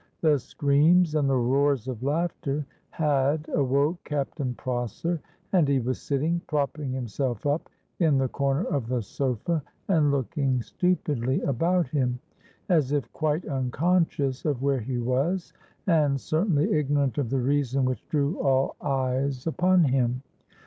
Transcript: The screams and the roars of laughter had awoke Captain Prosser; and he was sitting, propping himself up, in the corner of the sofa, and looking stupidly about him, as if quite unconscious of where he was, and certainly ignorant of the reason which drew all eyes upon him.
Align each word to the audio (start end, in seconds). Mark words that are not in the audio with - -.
The 0.21 0.39
screams 0.39 1.13
and 1.13 1.29
the 1.29 1.37
roars 1.37 1.87
of 1.87 2.01
laughter 2.01 2.65
had 2.89 3.47
awoke 3.53 4.03
Captain 4.03 4.55
Prosser; 4.55 5.21
and 5.53 5.67
he 5.67 5.77
was 5.79 6.01
sitting, 6.01 6.41
propping 6.47 6.91
himself 6.91 7.45
up, 7.45 7.69
in 7.99 8.17
the 8.17 8.27
corner 8.27 8.63
of 8.63 8.87
the 8.87 9.03
sofa, 9.03 9.61
and 9.89 10.09
looking 10.09 10.63
stupidly 10.63 11.41
about 11.41 11.87
him, 11.87 12.17
as 12.67 12.91
if 12.93 13.13
quite 13.13 13.45
unconscious 13.47 14.43
of 14.43 14.63
where 14.63 14.79
he 14.81 14.97
was, 14.97 15.53
and 15.85 16.19
certainly 16.19 16.73
ignorant 16.73 17.19
of 17.19 17.29
the 17.29 17.37
reason 17.39 17.85
which 17.85 18.09
drew 18.09 18.39
all 18.39 18.75
eyes 18.81 19.45
upon 19.45 19.83
him. 19.83 20.23